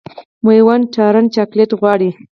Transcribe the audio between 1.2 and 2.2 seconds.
چاکلېټ غواړي.